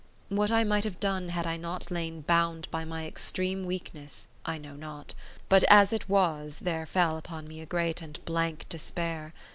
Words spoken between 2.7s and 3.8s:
by my extreme